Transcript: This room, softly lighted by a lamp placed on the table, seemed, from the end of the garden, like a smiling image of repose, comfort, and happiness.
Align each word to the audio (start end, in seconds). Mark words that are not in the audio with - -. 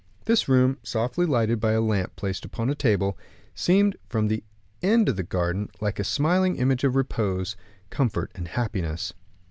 This 0.25 0.49
room, 0.49 0.79
softly 0.81 1.27
lighted 1.27 1.59
by 1.59 1.73
a 1.73 1.79
lamp 1.79 2.15
placed 2.15 2.47
on 2.59 2.67
the 2.67 2.73
table, 2.73 3.19
seemed, 3.53 3.97
from 4.09 4.29
the 4.29 4.43
end 4.81 5.07
of 5.09 5.15
the 5.15 5.21
garden, 5.21 5.69
like 5.79 5.99
a 5.99 6.03
smiling 6.03 6.55
image 6.55 6.83
of 6.83 6.95
repose, 6.95 7.55
comfort, 7.91 8.31
and 8.33 8.47
happiness. 8.47 9.13